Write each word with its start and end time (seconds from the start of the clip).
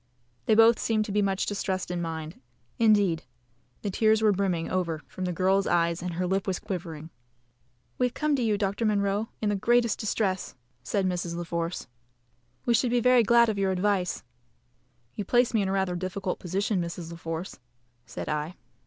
They 0.47 0.55
both 0.55 0.79
seemed 0.79 1.05
to 1.05 1.11
be 1.11 1.21
much 1.21 1.45
distressed 1.45 1.91
in 1.91 2.01
mind 2.01 2.41
indeed, 2.79 3.23
the 3.83 3.91
tears 3.91 4.23
were 4.23 4.31
brimming 4.31 4.67
over 4.67 5.03
from 5.07 5.25
the 5.25 5.31
girl's 5.31 5.67
eyes, 5.67 6.01
and 6.01 6.15
her 6.15 6.25
lip 6.25 6.47
was 6.47 6.57
quivering. 6.57 7.11
"We 7.99 8.07
have 8.07 8.15
come 8.15 8.35
to 8.37 8.41
you, 8.41 8.57
Doctor 8.57 8.83
Munro, 8.83 9.29
in 9.43 9.49
the 9.49 9.55
greatest 9.55 9.99
distress," 9.99 10.55
said 10.81 11.05
Mrs. 11.05 11.35
La 11.35 11.43
Force; 11.43 11.85
"we 12.65 12.73
should 12.73 12.89
be 12.89 12.99
very 12.99 13.21
glad 13.21 13.47
of 13.47 13.59
your 13.59 13.69
advice." 13.69 14.23
"You 15.13 15.23
place 15.23 15.53
me 15.53 15.61
in 15.61 15.69
rather 15.69 15.93
a 15.93 15.99
difficult 15.99 16.39
position, 16.39 16.81
Mrs. 16.81 17.11
La 17.11 17.17
Force," 17.17 17.59
said 18.07 18.27
I. 18.27 18.55